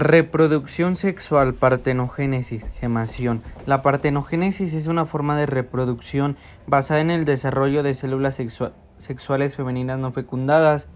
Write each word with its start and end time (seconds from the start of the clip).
Reproducción 0.00 0.94
sexual, 0.94 1.54
partenogénesis, 1.54 2.70
gemación. 2.78 3.42
La 3.66 3.82
partenogénesis 3.82 4.72
es 4.74 4.86
una 4.86 5.06
forma 5.06 5.36
de 5.36 5.46
reproducción 5.46 6.36
basada 6.68 7.00
en 7.00 7.10
el 7.10 7.24
desarrollo 7.24 7.82
de 7.82 7.94
células 7.94 8.40
sexuales 8.98 9.56
femeninas 9.56 9.98
no 9.98 10.12
fecundadas. 10.12 10.86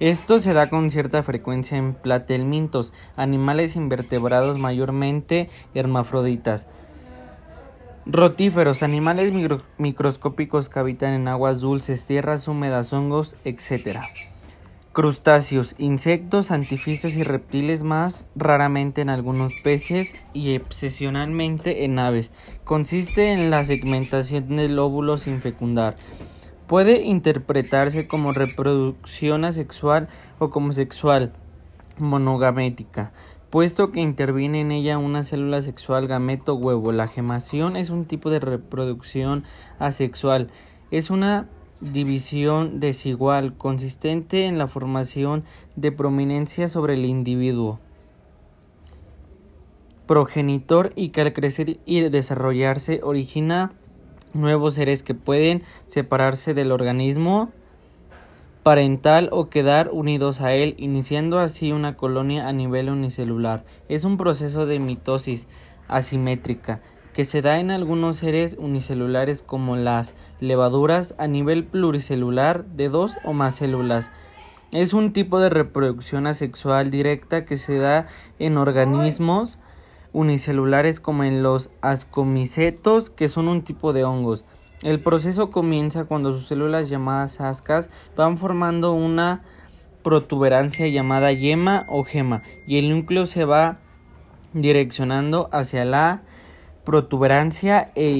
Esto 0.00 0.38
se 0.38 0.54
da 0.54 0.70
con 0.70 0.88
cierta 0.88 1.22
frecuencia 1.22 1.76
en 1.76 1.92
platelmintos, 1.92 2.94
animales 3.14 3.76
invertebrados 3.76 4.58
mayormente 4.58 5.50
hermafroditas. 5.74 6.66
Rotíferos, 8.06 8.82
animales 8.82 9.34
microscópicos 9.76 10.70
que 10.70 10.78
habitan 10.78 11.12
en 11.12 11.28
aguas 11.28 11.60
dulces, 11.60 12.06
tierras 12.06 12.48
húmedas, 12.48 12.94
hongos, 12.94 13.36
etc. 13.44 13.98
Crustáceos, 14.96 15.74
insectos, 15.76 16.50
anfibios 16.50 17.16
y 17.16 17.22
reptiles 17.22 17.82
más 17.82 18.24
raramente 18.34 19.02
en 19.02 19.10
algunos 19.10 19.52
peces 19.62 20.14
y 20.32 20.54
excepcionalmente 20.54 21.84
en 21.84 21.98
aves. 21.98 22.32
Consiste 22.64 23.32
en 23.32 23.50
la 23.50 23.62
segmentación 23.62 24.56
del 24.56 24.78
óvulo 24.78 25.18
sin 25.18 25.42
fecundar. 25.42 25.96
Puede 26.66 27.02
interpretarse 27.02 28.08
como 28.08 28.32
reproducción 28.32 29.44
asexual 29.44 30.08
o 30.38 30.48
como 30.48 30.72
sexual 30.72 31.34
monogamética, 31.98 33.12
puesto 33.50 33.92
que 33.92 34.00
interviene 34.00 34.62
en 34.62 34.72
ella 34.72 34.96
una 34.96 35.24
célula 35.24 35.60
sexual 35.60 36.08
gameto 36.08 36.54
huevo. 36.54 36.90
La 36.92 37.06
gemación 37.06 37.76
es 37.76 37.90
un 37.90 38.06
tipo 38.06 38.30
de 38.30 38.40
reproducción 38.40 39.44
asexual. 39.78 40.48
Es 40.90 41.10
una 41.10 41.50
división 41.80 42.80
desigual 42.80 43.54
consistente 43.56 44.46
en 44.46 44.58
la 44.58 44.66
formación 44.66 45.44
de 45.76 45.92
prominencia 45.92 46.68
sobre 46.68 46.94
el 46.94 47.04
individuo 47.04 47.80
progenitor 50.06 50.92
y 50.94 51.08
que 51.10 51.20
al 51.20 51.32
crecer 51.32 51.78
y 51.84 52.00
desarrollarse 52.08 53.00
origina 53.02 53.72
nuevos 54.32 54.74
seres 54.74 55.02
que 55.02 55.14
pueden 55.14 55.62
separarse 55.86 56.54
del 56.54 56.72
organismo 56.72 57.50
parental 58.62 59.28
o 59.32 59.48
quedar 59.48 59.90
unidos 59.92 60.40
a 60.40 60.52
él, 60.52 60.74
iniciando 60.78 61.38
así 61.38 61.72
una 61.72 61.96
colonia 61.96 62.48
a 62.48 62.52
nivel 62.52 62.90
unicelular. 62.90 63.64
Es 63.88 64.04
un 64.04 64.16
proceso 64.16 64.66
de 64.66 64.80
mitosis 64.80 65.46
asimétrica 65.88 66.80
que 67.16 67.24
se 67.24 67.40
da 67.40 67.60
en 67.60 67.70
algunos 67.70 68.18
seres 68.18 68.56
unicelulares 68.58 69.40
como 69.40 69.74
las 69.74 70.12
levaduras 70.38 71.14
a 71.16 71.26
nivel 71.26 71.64
pluricelular 71.64 72.66
de 72.66 72.90
dos 72.90 73.16
o 73.24 73.32
más 73.32 73.54
células. 73.54 74.10
Es 74.70 74.92
un 74.92 75.14
tipo 75.14 75.40
de 75.40 75.48
reproducción 75.48 76.26
asexual 76.26 76.90
directa 76.90 77.46
que 77.46 77.56
se 77.56 77.78
da 77.78 78.06
en 78.38 78.58
organismos 78.58 79.58
unicelulares 80.12 81.00
como 81.00 81.24
en 81.24 81.42
los 81.42 81.70
ascomicetos, 81.80 83.08
que 83.08 83.28
son 83.28 83.48
un 83.48 83.62
tipo 83.62 83.94
de 83.94 84.04
hongos. 84.04 84.44
El 84.82 85.00
proceso 85.00 85.50
comienza 85.50 86.04
cuando 86.04 86.34
sus 86.34 86.46
células 86.46 86.90
llamadas 86.90 87.40
ascas 87.40 87.88
van 88.14 88.36
formando 88.36 88.92
una 88.92 89.42
protuberancia 90.02 90.86
llamada 90.88 91.32
yema 91.32 91.86
o 91.88 92.04
gema 92.04 92.42
y 92.66 92.76
el 92.76 92.90
núcleo 92.90 93.24
se 93.24 93.46
va 93.46 93.78
direccionando 94.52 95.48
hacia 95.50 95.86
la 95.86 96.20
protuberancia 96.86 97.90
e 97.96 98.12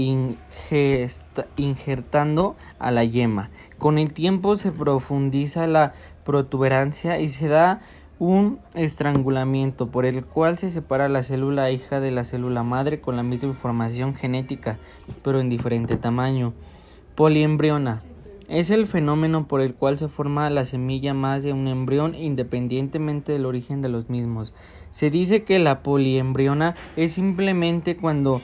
injertando 1.57 2.57
a 2.81 2.91
la 2.91 3.05
yema. 3.05 3.49
Con 3.79 3.97
el 3.97 4.13
tiempo 4.13 4.57
se 4.57 4.73
profundiza 4.73 5.69
la 5.69 5.95
protuberancia 6.25 7.21
y 7.21 7.29
se 7.29 7.47
da 7.47 7.81
un 8.19 8.59
estrangulamiento 8.75 9.87
por 9.93 10.05
el 10.05 10.25
cual 10.25 10.59
se 10.59 10.71
separa 10.71 11.09
la 11.09 11.23
célula 11.23 11.71
hija 11.71 12.01
de 12.01 12.11
la 12.11 12.25
célula 12.25 12.65
madre 12.65 13.01
con 13.01 13.15
la 13.15 13.23
misma 13.23 13.51
información 13.51 14.17
genética, 14.17 14.79
pero 15.23 15.39
en 15.39 15.49
diferente 15.49 15.97
tamaño. 15.97 16.53
Poliembriona 17.15 18.03
es 18.49 18.71
el 18.71 18.87
fenómeno 18.87 19.49
por 19.49 19.61
el 19.61 19.75
cual 19.75 19.99
se 19.99 20.09
forma 20.09 20.49
la 20.51 20.65
semilla 20.65 21.15
más 21.15 21.43
de 21.43 21.53
un 21.53 21.67
embrión 21.67 22.15
independientemente 22.15 23.33
del 23.33 23.47
origen 23.47 23.83
de 23.83 23.89
los 23.89 24.09
mismos. 24.09 24.53
Se 24.91 25.11
dice 25.11 25.45
que 25.45 25.59
la 25.59 25.83
poliembriona 25.83 26.77
es 26.97 27.13
simplemente 27.13 27.97
cuando 27.97 28.41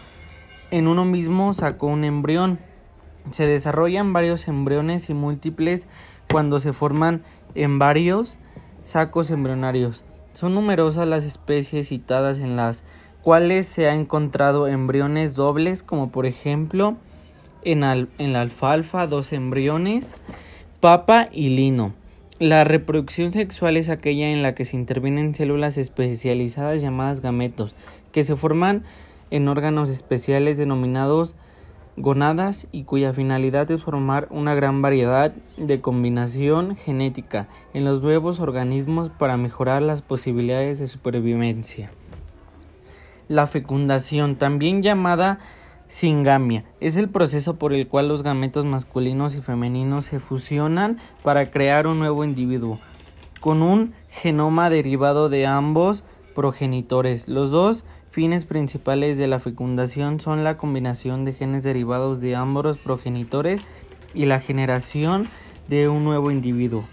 en 0.70 0.88
uno 0.88 1.04
mismo 1.04 1.54
sacó 1.54 1.86
un 1.86 2.04
embrión. 2.04 2.58
Se 3.30 3.46
desarrollan 3.46 4.12
varios 4.12 4.48
embriones 4.48 5.08
y 5.08 5.14
múltiples 5.14 5.86
cuando 6.30 6.58
se 6.58 6.72
forman 6.72 7.22
en 7.54 7.78
varios 7.78 8.38
sacos 8.82 9.30
embrionarios. 9.30 10.04
Son 10.32 10.54
numerosas 10.54 11.06
las 11.06 11.24
especies 11.24 11.88
citadas 11.88 12.40
en 12.40 12.56
las 12.56 12.84
cuales 13.22 13.66
se 13.66 13.88
ha 13.88 13.94
encontrado 13.94 14.66
embriones 14.66 15.34
dobles, 15.34 15.82
como 15.82 16.10
por 16.10 16.26
ejemplo 16.26 16.96
en, 17.64 17.82
en 17.84 18.32
la 18.32 18.40
alfalfa 18.40 19.06
dos 19.06 19.32
embriones, 19.32 20.14
papa 20.80 21.28
y 21.32 21.50
lino. 21.50 21.94
La 22.38 22.64
reproducción 22.64 23.30
sexual 23.30 23.76
es 23.76 23.88
aquella 23.88 24.30
en 24.30 24.42
la 24.42 24.54
que 24.54 24.64
se 24.64 24.76
intervienen 24.76 25.34
células 25.34 25.76
especializadas 25.76 26.82
llamadas 26.82 27.20
gametos, 27.20 27.74
que 28.10 28.24
se 28.24 28.34
forman 28.34 28.84
en 29.30 29.48
órganos 29.48 29.90
especiales 29.90 30.58
denominados 30.58 31.34
gonadas 31.96 32.66
y 32.72 32.84
cuya 32.84 33.12
finalidad 33.12 33.70
es 33.70 33.82
formar 33.82 34.26
una 34.30 34.54
gran 34.54 34.82
variedad 34.82 35.32
de 35.56 35.80
combinación 35.80 36.76
genética 36.76 37.48
en 37.74 37.84
los 37.84 38.02
nuevos 38.02 38.40
organismos 38.40 39.10
para 39.10 39.36
mejorar 39.36 39.82
las 39.82 40.02
posibilidades 40.02 40.78
de 40.78 40.86
supervivencia. 40.86 41.90
La 43.28 43.46
fecundación, 43.46 44.36
también 44.36 44.82
llamada 44.82 45.38
singamia, 45.92 46.64
es 46.80 46.96
el 46.96 47.10
proceso 47.10 47.56
por 47.56 47.74
el 47.74 47.86
cual 47.86 48.08
los 48.08 48.22
gametos 48.22 48.64
masculinos 48.64 49.36
y 49.36 49.42
femeninos 49.42 50.06
se 50.06 50.20
fusionan 50.20 50.98
para 51.22 51.50
crear 51.50 51.86
un 51.86 51.98
nuevo 51.98 52.24
individuo, 52.24 52.78
con 53.40 53.60
un 53.60 53.92
genoma 54.08 54.70
derivado 54.70 55.28
de 55.28 55.46
ambos 55.46 56.02
progenitores. 56.34 57.28
Los 57.28 57.50
dos 57.50 57.84
fines 58.10 58.46
principales 58.46 59.18
de 59.18 59.26
la 59.26 59.38
fecundación 59.38 60.18
son 60.18 60.44
la 60.44 60.56
combinación 60.56 61.26
de 61.26 61.34
genes 61.34 61.62
derivados 61.62 62.22
de 62.22 62.36
ambos 62.36 62.78
progenitores 62.78 63.60
y 64.14 64.24
la 64.24 64.40
generación 64.40 65.28
de 65.68 65.90
un 65.90 66.04
nuevo 66.04 66.30
individuo. 66.30 66.88